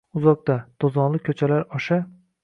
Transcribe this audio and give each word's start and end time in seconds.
Uzoqda, 0.19 0.53
to’zonli 0.83 1.21
ko’chalar 1.27 1.61
osha 1.81 1.99